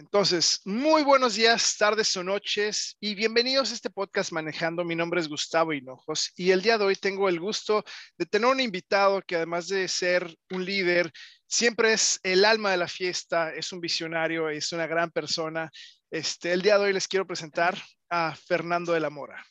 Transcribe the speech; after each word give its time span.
Entonces, 0.00 0.62
muy 0.64 1.02
buenos 1.02 1.34
días, 1.34 1.76
tardes 1.76 2.16
o 2.16 2.24
noches 2.24 2.96
y 3.00 3.14
bienvenidos 3.14 3.70
a 3.70 3.74
este 3.74 3.90
podcast 3.90 4.32
Manejando. 4.32 4.82
Mi 4.82 4.96
nombre 4.96 5.20
es 5.20 5.28
Gustavo 5.28 5.74
Hinojos 5.74 6.32
y 6.36 6.52
el 6.52 6.62
día 6.62 6.78
de 6.78 6.86
hoy 6.86 6.96
tengo 6.96 7.28
el 7.28 7.38
gusto 7.38 7.84
de 8.16 8.24
tener 8.24 8.48
un 8.48 8.60
invitado 8.60 9.20
que 9.20 9.36
además 9.36 9.68
de 9.68 9.86
ser 9.88 10.34
un 10.52 10.64
líder, 10.64 11.12
siempre 11.46 11.92
es 11.92 12.18
el 12.22 12.46
alma 12.46 12.70
de 12.70 12.78
la 12.78 12.88
fiesta, 12.88 13.52
es 13.52 13.72
un 13.72 13.82
visionario, 13.82 14.48
es 14.48 14.72
una 14.72 14.86
gran 14.86 15.10
persona. 15.10 15.70
Este, 16.10 16.50
el 16.50 16.62
día 16.62 16.78
de 16.78 16.86
hoy 16.86 16.94
les 16.94 17.06
quiero 17.06 17.26
presentar 17.26 17.76
a 18.08 18.34
Fernando 18.34 18.94
de 18.94 19.00
la 19.00 19.10
Mora. 19.10 19.44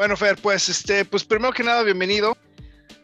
Bueno, 0.00 0.16
Fer, 0.16 0.38
pues 0.40 0.66
este, 0.70 1.04
pues 1.04 1.24
primero 1.24 1.52
que 1.52 1.62
nada, 1.62 1.82
bienvenido. 1.82 2.34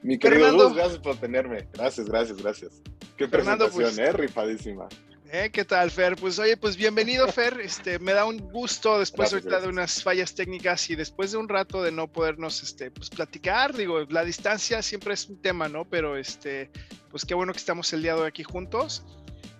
Mi 0.01 0.19
querido 0.19 0.47
Fernando, 0.47 0.75
gracias 0.75 0.99
por 1.01 1.19
tenerme. 1.19 1.69
Gracias, 1.75 2.09
gracias, 2.09 2.39
gracias. 2.39 2.83
Qué 3.19 3.29
Fernando, 3.29 3.67
presentación, 3.67 3.97
pues, 3.97 3.99
eh, 3.99 4.13
rifadísima. 4.13 4.89
Eh, 5.31 5.51
¿Qué 5.53 5.67
tal, 5.67 5.91
Fer? 5.91 6.17
Pues 6.17 6.39
oye, 6.39 6.57
pues 6.57 6.75
bienvenido, 6.79 7.29
Fer. 7.35 7.61
Este, 7.61 7.99
me 7.99 8.15
da 8.15 8.25
un 8.25 8.39
gusto 8.39 8.99
después 8.99 9.31
ahorita 9.31 9.61
de 9.61 9.69
unas 9.69 10.03
fallas 10.03 10.35
técnicas 10.35 10.89
y 10.89 10.97
después 10.97 11.33
de 11.33 11.37
un 11.37 11.51
rato 11.51 11.83
de 11.83 11.93
no 11.93 12.11
podernos, 12.11 12.63
este, 12.63 12.91
pues 12.91 13.11
platicar. 13.11 13.77
Digo, 13.77 14.01
la 14.09 14.25
distancia 14.25 14.81
siempre 14.81 15.13
es 15.13 15.29
un 15.29 15.43
tema, 15.43 15.69
¿no? 15.69 15.85
Pero 15.85 16.17
este, 16.17 16.71
pues 17.11 17.27
qué 17.27 17.35
bueno 17.35 17.53
que 17.53 17.59
estamos 17.59 17.93
el 17.93 18.01
día 18.01 18.15
de 18.15 18.23
hoy 18.23 18.29
aquí 18.29 18.43
juntos. 18.43 19.05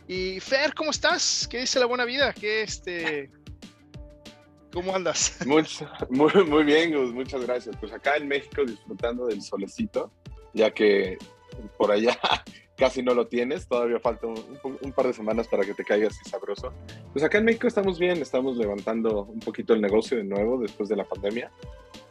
Y 0.09 0.41
Fer, 0.41 0.73
¿cómo 0.73 0.91
estás? 0.91 1.47
¿Qué 1.51 1.59
dice 1.59 1.81
la 1.81 1.85
buena 1.85 2.07
vida? 2.07 2.33
¿Qué 2.33 2.63
este? 2.63 3.31
¿Cómo 4.77 4.95
andas? 4.95 5.39
Muy, 5.47 5.65
muy, 6.45 6.65
bien, 6.65 6.93
Gus, 6.93 7.11
muchas 7.15 7.41
gracias. 7.47 7.75
Pues 7.81 7.95
acá 7.95 8.19
en 8.19 8.29
México 8.29 8.63
disfrutando 8.63 9.27
del 9.27 9.41
solecito, 9.41 10.13
ya 10.53 10.71
que 10.71 11.17
por 11.79 11.91
allá 11.91 12.19
casi 12.77 13.03
no 13.03 13.15
lo 13.15 13.27
tienes, 13.27 13.67
todavía 13.67 13.99
falta 14.01 14.27
un, 14.27 14.93
par 14.93 15.07
de 15.07 15.15
semanas 15.15 15.49
para 15.49 15.65
que 15.65 15.73
te 15.73 15.83
caigas 15.83 16.21
y 16.23 16.29
sabroso. 16.29 16.75
Pues 17.11 17.25
acá 17.25 17.39
en 17.39 17.47
México 17.47 17.67
estamos 17.67 17.99
bien, 17.99 18.21
estamos 18.21 18.59
levantando 18.59 19.23
un 19.23 19.41
poquito 19.41 19.73
el 19.73 19.81
negocio 19.81 20.19
de 20.19 20.25
nuevo 20.25 20.59
después 20.59 20.91
de 20.91 20.97
la 20.97 21.05
pandemia. 21.05 21.51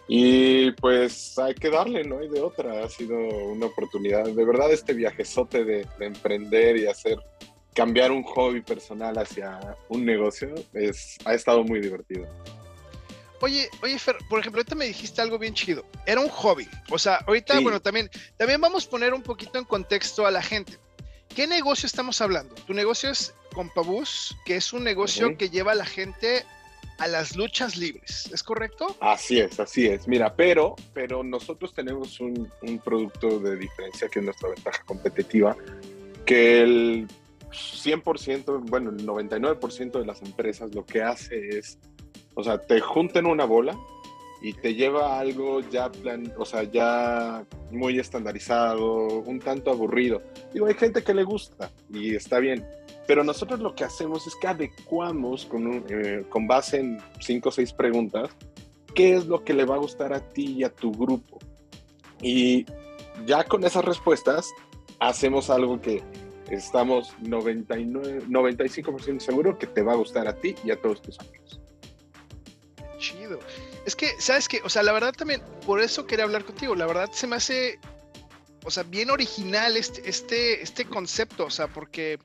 Y 0.08 0.72
pues 0.72 1.38
hay 1.38 1.54
que 1.54 1.70
darle, 1.70 2.04
no 2.04 2.18
hay 2.18 2.30
de 2.30 2.42
otra. 2.42 2.84
Ha 2.84 2.90
sido 2.90 3.16
una 3.16 3.68
oportunidad. 3.68 4.24
De 4.26 4.44
verdad, 4.44 4.72
este 4.72 4.96
viajezote 4.96 5.66
de, 5.66 5.86
de 6.00 6.06
emprender 6.08 6.78
y 6.78 6.88
hacer 6.88 7.20
cambiar 7.76 8.12
un 8.12 8.24
hobby 8.24 8.62
personal 8.62 9.18
hacia 9.18 9.60
un 9.90 10.06
negocio 10.06 10.56
es, 10.74 11.18
ha 11.26 11.34
estado 11.34 11.64
muy 11.64 11.82
divertido. 11.82 12.26
Oye, 13.46 13.70
oye, 13.84 14.00
Fer, 14.00 14.18
por 14.28 14.40
ejemplo, 14.40 14.62
ahorita 14.62 14.74
me 14.74 14.86
dijiste 14.86 15.22
algo 15.22 15.38
bien 15.38 15.54
chido. 15.54 15.86
Era 16.08 16.20
un 16.20 16.30
hobby. 16.30 16.68
O 16.90 16.98
sea, 16.98 17.18
ahorita, 17.28 17.60
bueno, 17.60 17.80
también, 17.80 18.10
también 18.38 18.60
vamos 18.60 18.88
a 18.88 18.90
poner 18.90 19.14
un 19.14 19.22
poquito 19.22 19.60
en 19.60 19.66
contexto 19.66 20.26
a 20.26 20.32
la 20.32 20.42
gente. 20.42 20.80
¿Qué 21.36 21.46
negocio 21.46 21.86
estamos 21.86 22.22
hablando? 22.22 22.56
Tu 22.56 22.74
negocio 22.74 23.12
es 23.12 23.36
Compabús, 23.54 24.36
que 24.48 24.56
es 24.56 24.74
un 24.74 24.84
negocio 24.84 25.38
que 25.38 25.52
lleva 25.52 25.74
a 25.74 25.76
la 25.76 25.86
gente 25.86 26.44
a 26.98 27.08
las 27.08 27.36
luchas 27.36 27.78
libres, 27.78 28.32
¿es 28.34 28.42
correcto? 28.42 28.98
Así 29.00 29.40
es, 29.40 29.60
así 29.60 29.86
es. 29.86 30.08
Mira, 30.08 30.36
pero, 30.36 30.76
pero 30.94 31.24
nosotros 31.24 31.72
tenemos 31.72 32.20
un, 32.20 32.52
un 32.64 32.80
producto 32.80 33.40
de 33.40 33.58
diferencia 33.58 34.10
que 34.10 34.20
es 34.20 34.26
nuestra 34.26 34.50
ventaja 34.50 34.82
competitiva, 34.86 35.56
que 36.26 36.64
el 36.64 37.08
100%, 37.52 38.70
bueno, 38.70 38.90
el 38.90 39.06
99% 39.06 40.00
de 40.00 40.06
las 40.06 40.24
empresas 40.24 40.74
lo 40.74 40.84
que 40.84 41.04
hace 41.04 41.60
es, 41.60 41.78
o 42.36 42.44
sea, 42.44 42.60
te 42.60 42.80
junten 42.80 43.26
una 43.26 43.46
bola 43.46 43.78
y 44.42 44.54
te 44.54 44.76
lleva 44.76 45.18
algo 45.20 45.62
ya 45.62 45.92
plan, 45.92 46.32
o 46.38 46.46
sea, 46.46 46.64
ya 46.64 47.46
muy 47.72 47.98
estandarizado, 47.98 49.22
un 49.22 49.40
tanto 49.40 49.72
aburrido. 49.72 50.22
Digo, 50.54 50.68
hay 50.68 50.76
gente 50.76 51.04
que 51.04 51.14
le 51.14 51.24
gusta 51.24 51.72
y 51.90 52.16
está 52.16 52.40
bien, 52.40 52.66
pero 53.08 53.24
nosotros 53.24 53.60
lo 53.60 53.74
que 53.74 53.84
hacemos 53.84 54.28
es 54.28 54.36
que 54.36 54.48
adecuamos 54.48 55.46
con, 55.46 55.84
eh, 55.90 56.26
con 56.30 56.48
base 56.48 56.80
en 56.80 57.00
cinco 57.20 57.50
o 57.50 57.52
seis 57.52 57.74
preguntas 57.74 58.30
qué 58.94 59.16
es 59.16 59.28
lo 59.28 59.44
que 59.44 59.54
le 59.54 59.66
va 59.66 59.76
a 59.76 59.80
gustar 59.80 60.14
a 60.14 60.22
ti 60.22 60.56
y 60.58 60.64
a 60.64 60.70
tu 60.70 60.92
grupo. 60.92 61.38
Y 62.22 62.66
ya 63.26 63.44
con 63.44 63.64
esas 63.64 63.86
respuestas 63.86 64.52
hacemos 65.00 65.50
algo 65.50 65.80
que 65.82 66.02
estamos 66.50 67.14
99, 67.22 68.24
95% 68.28 69.20
seguro 69.20 69.58
que 69.58 69.68
te 69.68 69.82
va 69.82 69.94
a 69.94 69.96
gustar 69.98 70.28
a 70.28 70.36
ti 70.36 70.56
y 70.64 70.72
a 70.72 70.82
todos 70.82 71.02
tus 71.02 71.20
amigos. 71.20 71.62
Chido. 72.98 73.40
Es 73.86 73.96
que, 73.96 74.20
¿sabes 74.20 74.48
qué? 74.48 74.62
O 74.64 74.70
sea, 74.70 74.84
la 74.84 74.92
verdad 74.92 75.14
también, 75.14 75.42
por 75.66 75.82
eso 75.82 76.06
quería 76.06 76.26
hablar 76.26 76.46
contigo. 76.46 76.76
La 76.76 76.86
verdad 76.86 77.10
se 77.12 77.28
me 77.28 77.36
hace, 77.36 77.80
o 78.64 78.72
sea, 78.72 78.84
bien 78.84 79.10
original 79.10 79.78
este, 79.78 80.08
este, 80.10 80.62
este 80.62 80.86
concepto. 80.86 81.46
O 81.46 81.50
sea, 81.50 81.68
porque, 81.68 82.20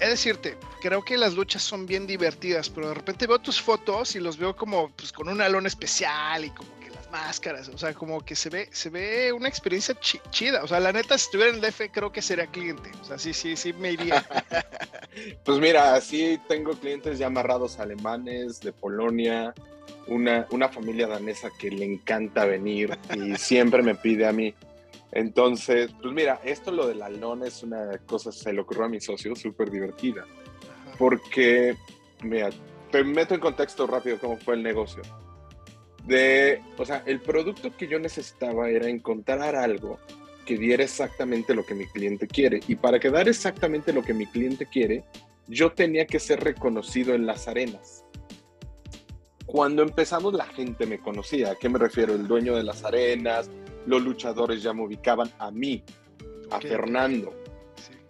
es 0.00 0.08
decirte, 0.08 0.56
creo 0.80 1.04
que 1.04 1.16
las 1.16 1.34
luchas 1.34 1.62
son 1.62 1.86
bien 1.86 2.06
divertidas, 2.06 2.68
pero 2.68 2.88
de 2.88 2.94
repente 2.94 3.26
veo 3.26 3.38
tus 3.38 3.60
fotos 3.60 4.14
y 4.16 4.20
los 4.20 4.36
veo 4.36 4.54
como, 4.54 4.90
pues, 4.90 5.12
con 5.12 5.28
un 5.28 5.40
alón 5.40 5.66
especial 5.66 6.44
y 6.44 6.50
como 6.50 6.72
máscaras, 7.12 7.68
o 7.68 7.76
sea, 7.76 7.92
como 7.92 8.22
que 8.22 8.34
se 8.34 8.48
ve, 8.48 8.68
se 8.72 8.88
ve 8.88 9.32
una 9.32 9.46
experiencia 9.46 9.94
chida. 10.30 10.64
O 10.64 10.66
sea, 10.66 10.80
la 10.80 10.92
neta, 10.92 11.16
si 11.18 11.26
estuviera 11.26 11.50
en 11.50 11.62
el 11.62 11.70
DF, 11.70 11.92
creo 11.92 12.10
que 12.10 12.22
sería 12.22 12.46
cliente. 12.46 12.90
O 13.02 13.04
sea, 13.04 13.18
sí, 13.18 13.34
sí, 13.34 13.54
sí 13.54 13.72
me 13.74 13.92
iría. 13.92 14.26
pues 15.44 15.58
mira, 15.60 16.00
sí 16.00 16.40
tengo 16.48 16.72
clientes 16.72 17.18
ya 17.18 17.26
amarrados 17.26 17.78
alemanes, 17.78 18.60
de 18.60 18.72
Polonia, 18.72 19.52
una, 20.08 20.46
una 20.50 20.68
familia 20.70 21.06
danesa 21.06 21.50
que 21.56 21.70
le 21.70 21.84
encanta 21.84 22.46
venir 22.46 22.98
y 23.14 23.34
siempre 23.36 23.82
me 23.82 23.94
pide 23.94 24.26
a 24.26 24.32
mí. 24.32 24.54
Entonces, 25.12 25.90
pues 26.00 26.14
mira, 26.14 26.40
esto 26.42 26.72
lo 26.72 26.88
de 26.88 26.94
la 26.94 27.10
lona 27.10 27.46
es 27.46 27.62
una 27.62 27.98
cosa, 28.06 28.32
se 28.32 28.54
le 28.54 28.62
ocurrió 28.62 28.86
a 28.86 28.88
mi 28.88 29.00
socio, 29.00 29.36
súper 29.36 29.70
divertida. 29.70 30.24
Porque, 30.98 31.76
mira, 32.22 32.48
te 32.90 33.04
meto 33.04 33.34
en 33.34 33.40
contexto 33.40 33.86
rápido 33.86 34.18
cómo 34.18 34.38
fue 34.38 34.54
el 34.54 34.62
negocio 34.62 35.02
de, 36.06 36.60
o 36.76 36.84
sea, 36.84 37.02
el 37.06 37.20
producto 37.20 37.74
que 37.76 37.86
yo 37.86 37.98
necesitaba 37.98 38.68
era 38.68 38.88
encontrar 38.88 39.54
algo 39.54 39.98
que 40.44 40.56
diera 40.56 40.82
exactamente 40.82 41.54
lo 41.54 41.64
que 41.64 41.74
mi 41.74 41.86
cliente 41.86 42.26
quiere. 42.26 42.60
Y 42.66 42.74
para 42.74 42.98
que 42.98 43.10
dar 43.10 43.28
exactamente 43.28 43.92
lo 43.92 44.02
que 44.02 44.14
mi 44.14 44.26
cliente 44.26 44.66
quiere, 44.66 45.04
yo 45.46 45.72
tenía 45.72 46.06
que 46.06 46.18
ser 46.18 46.40
reconocido 46.40 47.14
en 47.14 47.26
las 47.26 47.48
arenas. 47.48 48.04
Cuando 49.46 49.82
empezamos 49.82 50.34
la 50.34 50.46
gente 50.46 50.86
me 50.86 50.98
conocía. 50.98 51.52
¿A 51.52 51.54
qué 51.56 51.68
me 51.68 51.78
refiero? 51.78 52.14
El 52.14 52.26
dueño 52.26 52.56
de 52.56 52.64
las 52.64 52.84
arenas, 52.84 53.50
los 53.86 54.02
luchadores 54.02 54.62
ya 54.62 54.72
me 54.72 54.82
ubicaban 54.82 55.30
a 55.38 55.50
mí, 55.50 55.84
a 56.50 56.60
Fernando. 56.60 57.34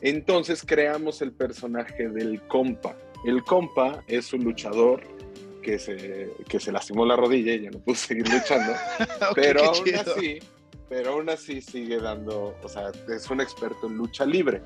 Entonces 0.00 0.62
creamos 0.64 1.22
el 1.22 1.32
personaje 1.32 2.08
del 2.08 2.40
compa. 2.46 2.96
El 3.24 3.42
compa 3.44 4.02
es 4.08 4.32
un 4.32 4.44
luchador 4.44 5.02
que 5.62 5.78
se, 5.78 6.30
que 6.48 6.60
se 6.60 6.72
lastimó 6.72 7.06
la 7.06 7.16
rodilla 7.16 7.54
y 7.54 7.62
ya 7.62 7.70
no 7.70 7.78
pudo 7.78 7.94
seguir 7.94 8.28
luchando. 8.28 8.74
pero 9.34 9.64
aún 9.64 9.94
así, 9.94 10.38
pero 10.88 11.12
aún 11.12 11.30
así 11.30 11.62
sigue 11.62 11.98
dando, 11.98 12.54
o 12.62 12.68
sea, 12.68 12.90
es 13.08 13.30
un 13.30 13.40
experto 13.40 13.86
en 13.86 13.96
lucha 13.96 14.26
libre. 14.26 14.60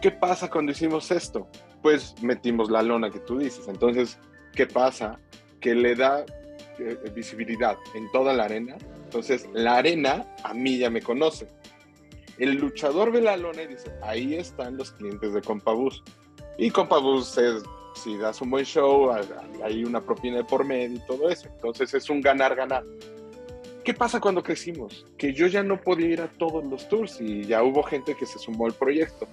¿Qué 0.00 0.10
pasa 0.10 0.48
cuando 0.48 0.72
hicimos 0.72 1.10
esto? 1.10 1.48
Pues 1.82 2.14
metimos 2.22 2.70
la 2.70 2.82
lona 2.82 3.10
que 3.10 3.18
tú 3.20 3.38
dices. 3.38 3.68
Entonces, 3.68 4.18
¿qué 4.54 4.66
pasa? 4.66 5.18
Que 5.60 5.74
le 5.74 5.94
da 5.94 6.24
eh, 6.78 6.96
visibilidad 7.14 7.76
en 7.94 8.10
toda 8.12 8.32
la 8.32 8.44
arena. 8.44 8.76
Entonces, 9.04 9.48
la 9.52 9.76
arena 9.76 10.26
a 10.44 10.54
mí 10.54 10.78
ya 10.78 10.88
me 10.88 11.02
conoce. 11.02 11.48
El 12.38 12.54
luchador 12.54 13.12
ve 13.12 13.20
la 13.20 13.36
lona 13.36 13.62
y 13.62 13.66
dice, 13.66 13.92
ahí 14.02 14.36
están 14.36 14.78
los 14.78 14.92
clientes 14.92 15.34
de 15.34 15.42
Compabus. 15.42 16.02
Y 16.56 16.70
Compabus 16.70 17.36
es 17.36 17.62
si 18.00 18.16
das 18.16 18.40
un 18.40 18.50
buen 18.50 18.64
show, 18.64 19.12
hay 19.62 19.84
una 19.84 20.00
propina 20.00 20.38
de 20.38 20.44
por 20.44 20.64
medio 20.64 20.96
y 20.96 21.06
todo 21.06 21.28
eso. 21.28 21.48
Entonces 21.48 21.92
es 21.94 22.10
un 22.10 22.20
ganar-ganar. 22.20 22.84
¿Qué 23.84 23.94
pasa 23.94 24.20
cuando 24.20 24.42
crecimos? 24.42 25.06
Que 25.16 25.32
yo 25.32 25.46
ya 25.46 25.62
no 25.62 25.80
podía 25.80 26.08
ir 26.08 26.20
a 26.20 26.28
todos 26.28 26.64
los 26.64 26.88
tours 26.88 27.20
y 27.20 27.44
ya 27.44 27.62
hubo 27.62 27.82
gente 27.82 28.14
que 28.14 28.26
se 28.26 28.38
sumó 28.38 28.66
al 28.66 28.74
proyecto. 28.74 29.26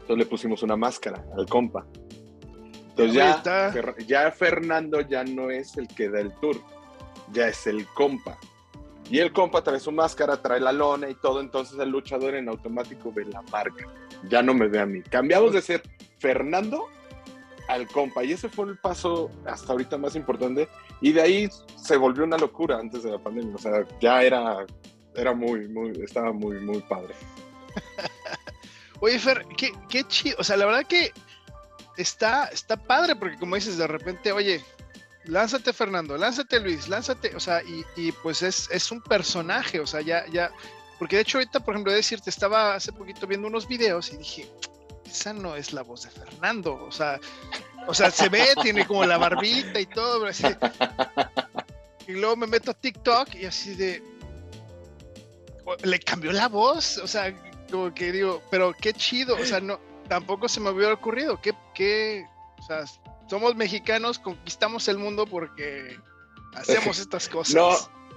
Entonces 0.00 0.16
le 0.16 0.26
pusimos 0.26 0.62
una 0.62 0.76
máscara 0.76 1.24
al 1.36 1.46
compa. 1.46 1.86
Entonces 2.90 3.14
ya, 3.14 3.72
ya 4.06 4.30
Fernando 4.30 5.00
ya 5.00 5.24
no 5.24 5.50
es 5.50 5.76
el 5.76 5.88
que 5.88 6.10
da 6.10 6.20
el 6.20 6.32
tour, 6.40 6.56
ya 7.32 7.48
es 7.48 7.66
el 7.66 7.86
compa. 7.86 8.38
Y 9.10 9.18
el 9.18 9.32
compa 9.32 9.62
trae 9.62 9.80
su 9.80 9.92
máscara, 9.92 10.40
trae 10.40 10.60
la 10.60 10.72
lona 10.72 11.08
y 11.08 11.14
todo, 11.14 11.40
entonces 11.40 11.78
el 11.78 11.88
luchador 11.88 12.34
en 12.34 12.48
automático 12.48 13.12
ve 13.12 13.24
la 13.24 13.42
marca. 13.42 13.86
Ya 14.28 14.42
no 14.42 14.54
me 14.54 14.68
ve 14.68 14.78
a 14.78 14.86
mí. 14.86 15.02
Cambiamos 15.02 15.52
de 15.52 15.62
ser 15.62 15.82
Fernando 16.18 16.88
al 17.72 17.88
compa. 17.88 18.24
Y 18.24 18.32
ese 18.32 18.48
fue 18.48 18.66
el 18.66 18.78
paso 18.78 19.30
hasta 19.46 19.72
ahorita 19.72 19.98
más 19.98 20.16
importante. 20.16 20.68
Y 21.00 21.12
de 21.12 21.22
ahí 21.22 21.50
se 21.76 21.96
volvió 21.96 22.24
una 22.24 22.38
locura 22.38 22.78
antes 22.78 23.02
de 23.02 23.10
la 23.10 23.18
pandemia. 23.18 23.54
O 23.54 23.58
sea, 23.58 23.86
ya 24.00 24.22
era, 24.22 24.66
era 25.14 25.34
muy, 25.34 25.68
muy, 25.68 25.90
estaba 26.02 26.32
muy, 26.32 26.58
muy 26.60 26.80
padre. 26.82 27.14
Oye, 29.00 29.18
Fer, 29.18 29.44
qué, 29.56 29.72
qué 29.88 30.04
chido. 30.04 30.36
O 30.38 30.44
sea, 30.44 30.56
la 30.56 30.66
verdad 30.66 30.86
que 30.86 31.12
está, 31.96 32.46
está 32.46 32.76
padre 32.76 33.16
porque 33.16 33.38
como 33.38 33.54
dices, 33.54 33.76
de 33.76 33.86
repente, 33.86 34.32
oye, 34.32 34.64
lánzate 35.24 35.72
Fernando, 35.72 36.16
lánzate 36.16 36.60
Luis, 36.60 36.88
lánzate, 36.88 37.34
o 37.34 37.40
sea, 37.40 37.62
y, 37.62 37.84
y 37.96 38.12
pues 38.12 38.42
es, 38.42 38.68
es, 38.70 38.90
un 38.90 39.00
personaje, 39.02 39.80
o 39.80 39.86
sea, 39.86 40.00
ya, 40.00 40.24
ya, 40.26 40.52
porque 40.98 41.16
de 41.16 41.22
hecho 41.22 41.38
ahorita, 41.38 41.60
por 41.60 41.74
ejemplo, 41.74 41.92
decirte, 41.92 42.30
estaba 42.30 42.74
hace 42.74 42.92
poquito 42.92 43.26
viendo 43.26 43.48
unos 43.48 43.66
videos 43.66 44.12
y 44.12 44.16
dije, 44.16 44.48
esa 45.12 45.32
no 45.32 45.56
es 45.56 45.72
la 45.72 45.82
voz 45.82 46.02
de 46.02 46.10
Fernando, 46.10 46.74
o 46.74 46.90
sea, 46.90 47.20
o 47.86 47.94
sea, 47.94 48.10
se 48.10 48.28
ve, 48.28 48.46
tiene 48.62 48.86
como 48.86 49.04
la 49.04 49.18
barbita 49.18 49.78
y 49.78 49.86
todo, 49.86 50.26
así 50.26 50.44
y 52.06 52.12
luego 52.12 52.36
me 52.36 52.46
meto 52.46 52.70
a 52.70 52.74
TikTok 52.74 53.34
y 53.34 53.46
así 53.46 53.74
de, 53.74 54.02
le 55.84 56.00
cambió 56.00 56.32
la 56.32 56.48
voz, 56.48 56.98
o 56.98 57.06
sea, 57.06 57.34
como 57.70 57.94
que 57.94 58.12
digo, 58.12 58.42
pero 58.50 58.72
qué 58.72 58.92
chido, 58.92 59.36
o 59.36 59.44
sea, 59.44 59.60
no, 59.60 59.78
tampoco 60.08 60.48
se 60.48 60.60
me 60.60 60.70
hubiera 60.70 60.94
ocurrido, 60.94 61.40
qué, 61.40 62.26
o 62.58 62.62
sea, 62.62 62.84
somos 63.28 63.54
mexicanos, 63.54 64.18
conquistamos 64.18 64.88
el 64.88 64.98
mundo 64.98 65.26
porque 65.26 65.96
hacemos 66.54 66.98
estas 66.98 67.28
cosas. 67.28 67.54
No, 67.54 67.70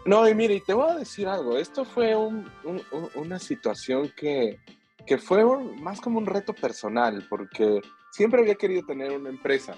no, 0.05 0.27
y 0.29 0.35
mire, 0.35 0.61
te 0.65 0.73
voy 0.73 0.91
a 0.91 0.95
decir 0.95 1.27
algo, 1.27 1.57
esto 1.57 1.85
fue 1.85 2.15
un, 2.15 2.51
un, 2.63 2.81
una 3.15 3.39
situación 3.39 4.11
que, 4.15 4.59
que 5.05 5.17
fue 5.17 5.45
más 5.81 6.01
como 6.01 6.17
un 6.17 6.25
reto 6.25 6.53
personal, 6.53 7.25
porque 7.29 7.81
siempre 8.11 8.41
había 8.41 8.55
querido 8.55 8.83
tener 8.85 9.11
una 9.11 9.29
empresa 9.29 9.75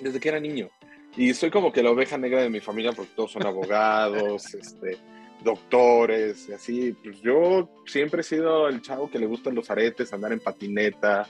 desde 0.00 0.20
que 0.20 0.28
era 0.28 0.40
niño. 0.40 0.68
Y 1.16 1.32
soy 1.34 1.50
como 1.50 1.72
que 1.72 1.82
la 1.82 1.90
oveja 1.90 2.18
negra 2.18 2.42
de 2.42 2.50
mi 2.50 2.60
familia 2.60 2.92
porque 2.92 3.12
todos 3.14 3.32
son 3.32 3.46
abogados, 3.46 4.54
este, 4.54 4.98
doctores 5.42 6.48
y 6.48 6.52
así. 6.52 6.92
Pues 6.92 7.20
yo 7.20 7.68
siempre 7.86 8.20
he 8.20 8.24
sido 8.24 8.68
el 8.68 8.82
chavo 8.82 9.10
que 9.10 9.18
le 9.18 9.26
gustan 9.26 9.54
los 9.54 9.70
aretes, 9.70 10.12
andar 10.12 10.32
en 10.32 10.40
patineta, 10.40 11.26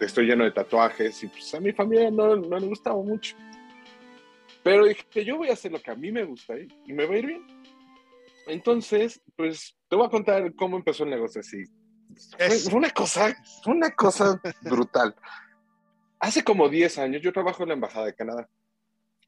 estoy 0.00 0.26
lleno 0.26 0.44
de 0.44 0.52
tatuajes 0.52 1.22
y 1.22 1.28
pues 1.28 1.54
a 1.54 1.60
mi 1.60 1.72
familia 1.72 2.10
no, 2.10 2.36
no 2.36 2.58
le 2.58 2.66
gustaba 2.66 3.02
mucho. 3.02 3.36
Pero 4.62 4.84
dije, 4.84 5.24
yo 5.24 5.36
voy 5.36 5.48
a 5.48 5.52
hacer 5.52 5.70
lo 5.70 5.80
que 5.80 5.92
a 5.92 5.94
mí 5.94 6.10
me 6.10 6.24
gusta 6.24 6.54
y 6.58 6.92
me 6.92 7.06
va 7.06 7.14
a 7.14 7.18
ir 7.18 7.26
bien. 7.26 7.46
Entonces, 8.48 9.20
pues 9.36 9.76
te 9.88 9.96
voy 9.96 10.06
a 10.06 10.10
contar 10.10 10.54
cómo 10.54 10.76
empezó 10.76 11.04
el 11.04 11.10
negocio 11.10 11.40
así. 11.40 11.64
Fue, 12.38 12.74
una 12.74 12.90
cosa, 12.90 13.36
una 13.66 13.90
cosa 13.90 14.40
brutal. 14.62 15.14
Hace 16.18 16.42
como 16.42 16.68
10 16.68 16.98
años, 16.98 17.22
yo 17.22 17.32
trabajo 17.32 17.62
en 17.62 17.68
la 17.70 17.74
Embajada 17.74 18.06
de 18.06 18.14
Canadá. 18.14 18.48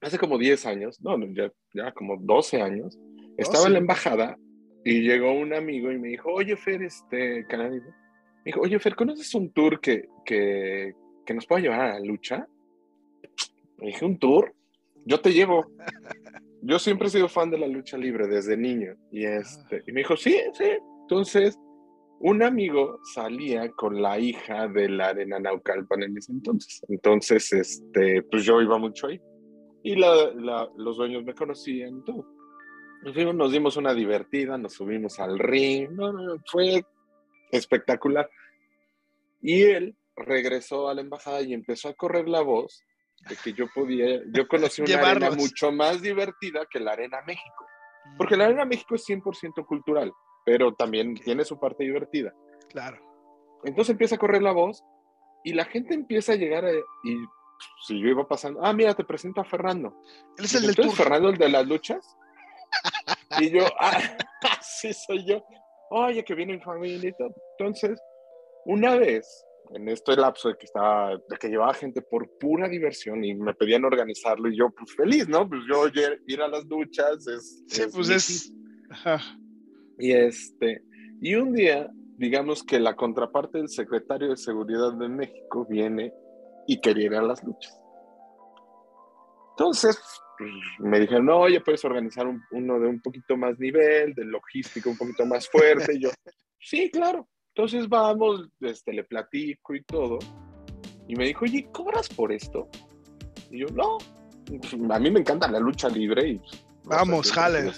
Hace 0.01 0.19
como 0.19 0.39
10 0.39 0.67
años, 0.67 1.01
no, 1.01 1.19
ya, 1.33 1.51
ya 1.75 1.93
como 1.93 2.17
12 2.17 2.63
años, 2.63 2.99
estaba 3.37 3.67
en 3.67 3.73
la 3.73 3.79
embajada 3.79 4.39
y 4.85 5.03
llegó 5.03 5.33
un 5.33 5.53
amigo 5.55 5.91
y 5.91 5.99
me 5.99 6.09
dijo, 6.09 6.31
oye, 6.33 6.57
Fer, 6.57 6.83
este, 6.83 7.47
canadiense, 7.47 7.89
me 7.89 8.45
dijo, 8.45 8.61
oye, 8.61 8.79
Fer, 8.79 8.95
¿conoces 8.95 9.35
un 9.35 9.53
tour 9.53 9.81
que, 9.81 10.09
que, 10.25 10.95
que 11.27 11.35
nos 11.35 11.47
pueda 11.47 11.63
llevar 11.63 11.81
a 11.81 11.95
la 11.95 12.01
lucha? 12.01 12.47
Me 13.79 13.89
dije, 13.89 14.05
¿un 14.05 14.19
tour? 14.19 14.55
Yo 15.05 15.21
te 15.21 15.33
llevo. 15.33 15.67
Yo 16.63 16.79
siempre 16.79 17.09
he 17.09 17.11
sido 17.11 17.29
fan 17.29 17.51
de 17.51 17.59
la 17.59 17.69
lucha 17.69 17.97
libre 17.97 18.27
desde 18.27 18.57
niño. 18.57 18.97
Y, 19.11 19.25
este, 19.25 19.83
y 19.87 19.93
me 19.93 20.01
dijo, 20.01 20.17
sí, 20.17 20.41
sí. 20.53 20.71
Entonces, 21.03 21.59
un 22.21 22.43
amigo 22.43 23.01
salía 23.15 23.71
con 23.73 24.03
la 24.03 24.19
hija 24.19 24.67
de 24.69 24.89
la 24.89 25.09
arena 25.09 25.39
Naucalpan 25.39 26.03
en 26.03 26.19
ese 26.19 26.33
entonces. 26.33 26.81
Entonces, 26.89 27.53
este, 27.53 28.23
pues 28.23 28.45
yo 28.45 28.61
iba 28.61 28.79
mucho 28.79 29.07
ahí. 29.07 29.21
Y 29.83 29.95
la, 29.97 30.69
los 30.77 30.97
dueños 30.97 31.25
me 31.25 31.35
conocían 31.35 31.99
y 31.99 32.05
todo. 32.05 32.27
Nos, 33.03 33.15
fuimos, 33.15 33.35
nos 33.35 33.53
dimos 33.53 33.77
una 33.77 33.95
divertida, 33.95 34.59
nos 34.59 34.75
subimos 34.75 35.21
al 35.21 35.39
ring. 35.39 35.91
No, 35.93 36.13
no, 36.13 36.37
fue 36.47 36.85
espectacular. 37.53 38.29
Y 39.41 39.63
él 39.63 39.97
regresó 40.17 40.89
a 40.89 40.95
la 40.95 41.01
embajada 41.01 41.43
y 41.43 41.55
empezó 41.55 41.89
a 41.89 41.95
correr 41.95 42.29
la 42.29 42.43
voz 42.43 42.83
de 43.29 43.37
que 43.37 43.53
yo 43.53 43.67
podía, 43.73 44.23
yo 44.33 44.47
conocí 44.49 44.83
una 44.83 45.11
arena 45.11 45.31
mucho 45.31 45.73
más 45.73 46.03
divertida 46.03 46.67
que 46.71 46.81
la 46.81 46.93
Arena 46.93 47.19
México. 47.27 47.67
Porque 48.17 48.37
la 48.37 48.47
Arena 48.47 48.65
México 48.65 48.95
es 48.95 49.07
100% 49.09 49.67
cultural, 49.67 50.13
pero 50.45 50.75
también 50.75 51.15
tiene 51.15 51.45
su 51.45 51.59
parte 51.59 51.85
divertida. 51.85 52.35
Claro. 52.69 52.99
Entonces 53.65 53.91
empieza 53.91 54.17
a 54.17 54.19
correr 54.19 54.43
la 54.43 54.53
voz 54.53 54.85
y 55.45 55.53
la 55.53 55.65
gente 55.65 55.95
empieza 55.95 56.33
a 56.33 56.37
llegar 56.37 56.65
y 57.05 57.17
si 57.87 58.01
yo 58.01 58.09
iba 58.09 58.27
pasando, 58.27 58.61
ah, 58.63 58.73
mira, 58.73 58.95
te 58.95 59.05
presento 59.05 59.41
a 59.41 59.45
Fernando. 59.45 60.03
Él 60.37 60.45
es 60.45 60.55
el 60.55 60.63
del 60.67 60.77
tour. 60.77 60.95
Fernando, 60.95 61.31
el 61.31 61.39
de 61.39 61.49
las 61.49 61.67
luchas? 61.67 62.17
y 63.41 63.51
yo, 63.51 63.65
ah, 63.81 64.01
sí 64.61 64.93
soy 64.93 65.27
yo. 65.27 65.45
Oye, 65.91 66.25
que 66.25 66.35
viene 66.35 66.55
mi 66.55 66.61
familia 66.61 67.11
y 67.11 67.17
todo. 67.17 67.35
Entonces, 67.59 67.99
una 68.67 68.97
vez 68.97 69.45
en 69.75 69.89
este 69.89 70.17
lapso 70.17 70.49
de 70.49 70.57
que 70.57 70.67
estaba, 70.67 71.11
de 71.11 71.37
que 71.39 71.49
llevaba 71.49 71.75
gente 71.75 72.03
por 72.03 72.31
pura 72.39 72.69
diversión 72.69 73.25
y 73.25 73.35
me 73.35 73.55
pedían 73.55 73.85
organizarlo 73.85 74.49
y 74.49 74.57
yo 74.57 74.71
pues 74.71 74.95
feliz, 74.95 75.29
¿no? 75.29 75.49
Pues 75.49 75.63
yo 75.69 75.87
ir 76.27 76.43
a 76.43 76.49
las 76.49 76.67
duchas 76.67 77.27
es... 77.27 77.65
Sí, 77.69 77.83
pues 77.93 78.09
es... 78.09 78.53
Y 79.99 80.13
este, 80.13 80.83
y 81.21 81.35
un 81.35 81.53
día, 81.53 81.91
digamos 82.17 82.63
que 82.63 82.79
la 82.79 82.95
contraparte 82.95 83.59
del 83.59 83.69
secretario 83.69 84.31
de 84.31 84.37
Seguridad 84.37 84.93
de 84.95 85.09
México 85.09 85.67
viene 85.69 86.13
y 86.67 86.81
quería 86.81 87.07
ir 87.07 87.15
a 87.15 87.23
las 87.23 87.43
luchas. 87.43 87.79
Entonces, 89.51 89.99
pues, 90.39 90.51
me 90.79 91.01
dijeron, 91.01 91.27
no, 91.27 91.41
oye, 91.41 91.61
puedes 91.61 91.85
organizar 91.85 92.27
uno 92.53 92.79
de 92.79 92.87
un 92.87 93.01
poquito 93.01 93.37
más 93.37 93.59
nivel, 93.59 94.15
de 94.15 94.25
logística 94.25 94.89
un 94.89 94.97
poquito 94.97 95.27
más 95.27 95.49
fuerte. 95.49 95.95
Y 95.95 96.03
yo, 96.03 96.11
sí, 96.61 96.91
claro. 96.91 97.29
Entonces 97.55 97.89
vamos, 97.89 98.49
este, 98.61 98.93
le 98.93 99.03
platico 99.03 99.75
y 99.75 99.83
todo. 99.83 100.21
Y 101.09 101.17
me 101.17 101.25
dijo, 101.25 101.45
oye, 101.45 101.69
¿cobras 101.73 102.09
por 102.09 102.31
esto? 102.31 102.69
Y 103.51 103.61
yo, 103.61 103.67
no, 103.75 103.99
a 104.95 104.99
mí 105.01 105.11
me 105.11 105.21
encanta 105.21 105.51
la 105.51 105.59
lucha 105.59 105.89
libre 105.89 106.29
y... 106.29 106.41
Vamos, 106.85 107.33
jale. 107.33 107.73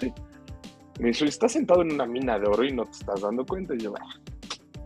Me 1.00 1.08
dijo, 1.08 1.25
estás 1.25 1.52
sentado 1.52 1.81
en 1.81 1.93
una 1.93 2.06
mina 2.06 2.38
de 2.38 2.47
oro 2.47 2.62
y 2.62 2.73
no 2.73 2.85
te 2.85 2.93
estás 2.93 3.23
dando 3.23 3.44
cuenta. 3.47 3.75
Y 3.75 3.79
yo, 3.79 3.94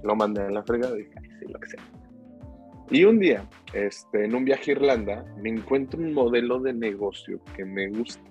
lo 0.05 0.15
mandé 0.15 0.43
a 0.43 0.51
la 0.51 0.63
fregada 0.63 0.95
y 0.97 1.03
dije, 1.03 1.15
sí, 1.41 1.47
lo 1.49 1.59
que 1.59 1.69
sea. 1.71 1.83
Y 2.91 3.05
un 3.05 3.19
día, 3.19 3.49
este, 3.73 4.25
en 4.25 4.35
un 4.35 4.45
viaje 4.45 4.71
a 4.71 4.75
Irlanda, 4.75 5.25
me 5.39 5.49
encuentro 5.51 5.99
un 5.99 6.13
modelo 6.13 6.61
de 6.61 6.73
negocio 6.73 7.41
que 7.57 7.65
me 7.65 7.89
gusta. 7.89 8.23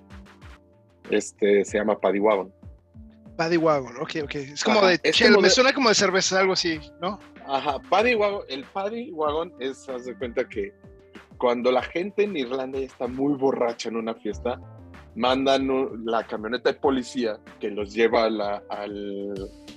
Este, 1.10 1.66
se 1.66 1.78
llama 1.78 2.00
Paddy 2.00 2.20
Wagon. 2.20 2.54
Paddy 3.36 3.58
Wagon, 3.58 3.98
ok, 3.98 4.12
ok. 4.24 4.36
Es 4.36 4.64
como 4.64 4.86
de 4.86 5.00
me 5.42 5.50
suena 5.50 5.74
como 5.74 5.90
de 5.90 5.96
cerveza, 5.96 6.40
algo 6.40 6.54
así, 6.54 6.80
¿no? 7.02 7.20
Ajá, 7.48 7.80
Paddy 7.90 8.16
Wagon, 8.16 8.44
el 8.48 8.64
Paddy 8.64 9.12
Wagon 9.12 9.54
es, 9.60 9.90
haz 9.90 10.06
de 10.06 10.16
cuenta 10.16 10.48
que 10.48 10.72
cuando 11.38 11.72
la 11.72 11.82
gente 11.82 12.24
en 12.24 12.38
Irlanda 12.38 12.80
ya 12.80 12.86
está 12.86 13.08
muy 13.08 13.34
borracha 13.34 13.90
en 13.90 13.98
una 13.98 14.14
fiesta, 14.14 14.62
mandan 15.16 15.70
la 16.06 16.26
camioneta 16.26 16.72
de 16.72 16.80
policía 16.80 17.40
que 17.60 17.70
los 17.70 17.94
lleva 17.94 18.26
a 18.26 18.30
la, 18.30 18.64
al, 18.70 19.34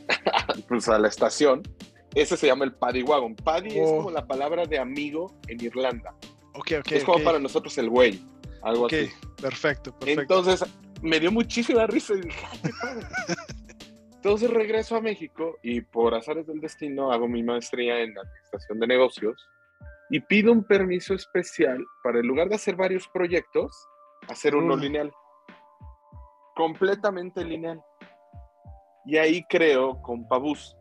pues 0.69 0.88
a 0.88 0.99
la 0.99 1.09
estación. 1.09 1.62
Ese 2.14 2.37
se 2.37 2.47
llama 2.47 2.64
el 2.64 2.73
Paddy 2.73 3.02
Wagon. 3.02 3.37
Paddy 3.37 3.78
es 3.78 3.88
oh. 3.88 3.99
como 3.99 4.11
la 4.11 4.26
palabra 4.26 4.64
de 4.64 4.78
amigo 4.78 5.35
en 5.49 5.62
Irlanda. 5.62 6.14
Ok, 6.55 6.73
ok. 6.81 6.93
Es 6.93 7.05
como 7.05 7.23
para 7.23 7.38
nosotros 7.38 7.76
el 7.78 7.90
güey, 7.90 8.21
algo 8.62 8.87
así. 8.87 9.11
Perfecto, 9.40 9.93
perfecto. 9.99 10.23
Entonces, 10.23 10.64
me 11.02 11.21
dio 11.21 11.31
muchísima 11.31 11.87
risa 11.87 12.14
y 12.14 12.23
dije, 12.23 12.47
qué 12.62 12.71
padre. 12.81 13.07
Entonces 14.26 14.50
regreso 14.50 14.97
a 14.97 15.00
México 15.00 15.57
y 15.62 15.83
por 15.83 16.12
azares 16.14 16.49
del 16.49 16.61
destino 16.61 17.12
hago 17.12 17.28
mi 17.28 17.45
maestría 17.45 18.00
en 18.00 18.19
administración 18.19 18.81
de 18.81 18.87
negocios 18.88 19.49
y 20.11 20.19
pido 20.19 20.50
un 20.50 20.64
permiso 20.64 21.14
especial 21.14 21.85
para 22.02 22.19
en 22.19 22.26
lugar 22.26 22.49
de 22.49 22.57
hacer 22.57 22.75
varios 22.75 23.07
proyectos, 23.09 23.71
hacer 24.28 24.57
uno 24.57 24.76
lineal. 24.76 25.12
Completamente 26.57 27.45
lineal. 27.45 27.81
Y 29.05 29.17
ahí 29.19 29.45
creo 29.49 30.01
con 30.03 30.27
Pabús. 30.27 30.77